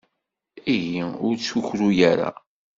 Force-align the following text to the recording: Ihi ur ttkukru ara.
Ihi 0.75 1.03
ur 1.25 1.33
ttkukru 1.37 1.89
ara. 2.11 2.29